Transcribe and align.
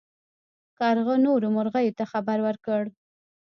کارغه 0.79 1.15
نورو 1.25 1.47
مرغیو 1.57 1.95
ته 1.97 2.03
خبر 2.11 2.37
ورکړ. 2.43 2.81